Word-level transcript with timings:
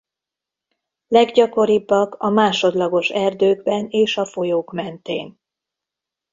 Leggyakoribbak 1.07 2.15
a 2.15 2.29
másodlagos 2.29 3.09
erdőkben 3.09 3.87
és 3.89 4.17
a 4.17 4.25
folyók 4.25 4.71
mentén. 4.71 5.39